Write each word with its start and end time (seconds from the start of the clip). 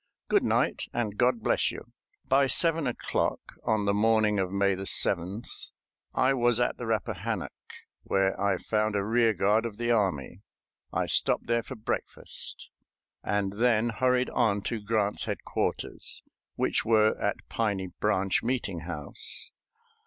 Good 0.29 0.41
night, 0.43 0.85
and 0.93 1.15
God 1.15 1.43
bless 1.43 1.69
you." 1.69 1.91
By 2.27 2.47
seven 2.47 2.87
o'clock 2.87 3.39
on 3.63 3.85
the 3.85 3.93
morning 3.93 4.39
of 4.39 4.51
May 4.51 4.75
7th 4.75 5.69
I 6.15 6.33
was 6.33 6.59
at 6.59 6.77
the 6.77 6.87
Rappahannock, 6.87 7.51
where 8.01 8.33
I 8.41 8.57
found 8.57 8.95
a 8.95 9.03
rear 9.03 9.35
guard 9.35 9.63
of 9.63 9.77
the 9.77 9.91
army. 9.91 10.41
I 10.91 11.05
stopped 11.05 11.45
there 11.45 11.61
for 11.61 11.75
breakfast, 11.75 12.69
and 13.23 13.53
then 13.53 13.89
hurried 13.89 14.31
on 14.31 14.63
to 14.63 14.81
Grant's 14.81 15.25
headquarters, 15.25 16.23
which 16.55 16.83
were 16.83 17.15
at 17.21 17.35
Piney 17.47 17.89
Branch 17.99 18.41
Meeting 18.41 18.79
House. 18.79 19.51